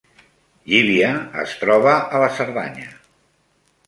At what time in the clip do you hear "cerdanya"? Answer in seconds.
2.39-2.89